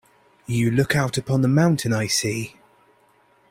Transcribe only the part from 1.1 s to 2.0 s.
upon the mountain,